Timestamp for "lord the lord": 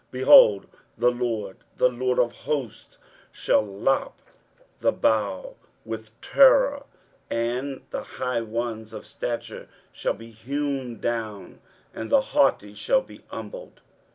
1.11-2.17